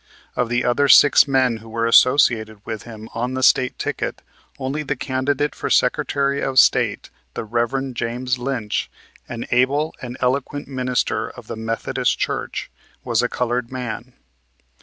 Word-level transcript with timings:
Of 0.35 0.49
the 0.49 0.65
other 0.65 0.87
six 0.87 1.27
men 1.27 1.57
who 1.57 1.69
were 1.69 1.85
associated 1.85 2.65
with 2.65 2.81
him 2.85 3.07
on 3.13 3.35
the 3.35 3.43
state 3.43 3.77
ticket, 3.77 4.23
only 4.57 4.81
the 4.81 4.95
candidate 4.95 5.53
for 5.53 5.69
Secretary 5.69 6.41
of 6.41 6.53
the 6.53 6.57
State, 6.57 7.11
the 7.35 7.43
Reverend 7.43 7.95
James 7.95 8.39
Lynch, 8.39 8.89
an 9.29 9.45
able 9.51 9.93
and 10.01 10.17
eloquent 10.19 10.67
minister 10.67 11.29
of 11.29 11.45
the 11.45 11.55
Methodist 11.55 12.17
Church, 12.17 12.71
was 13.03 13.21
a 13.21 13.29
colored 13.29 13.71
man. 13.71 14.13